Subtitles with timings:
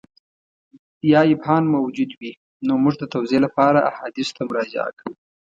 [1.11, 2.31] یا ابهام موجود وي
[2.65, 5.13] نو موږ د توضیح لپاره احادیثو ته مراجعه کوو.